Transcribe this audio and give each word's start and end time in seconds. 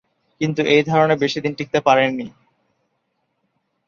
কিন্তু 0.41 0.61
এই 0.65 0.81
ধারণা 0.83 1.15
বেশিদিন 1.15 1.51
টিকতে 1.53 1.79
পারেনি। 1.81 2.27